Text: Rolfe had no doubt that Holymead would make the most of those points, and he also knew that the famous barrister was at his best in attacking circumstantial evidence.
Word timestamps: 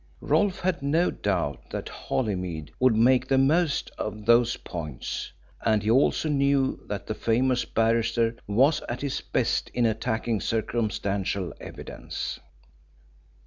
Rolfe 0.19 0.61
had 0.61 0.81
no 0.81 1.11
doubt 1.11 1.69
that 1.69 1.87
Holymead 1.87 2.71
would 2.79 2.95
make 2.95 3.27
the 3.27 3.37
most 3.37 3.91
of 3.99 4.25
those 4.25 4.57
points, 4.57 5.31
and 5.63 5.83
he 5.83 5.91
also 5.91 6.27
knew 6.27 6.83
that 6.87 7.05
the 7.05 7.13
famous 7.13 7.65
barrister 7.65 8.35
was 8.47 8.81
at 8.89 9.01
his 9.01 9.21
best 9.21 9.69
in 9.75 9.85
attacking 9.85 10.39
circumstantial 10.41 11.53
evidence. 11.61 12.39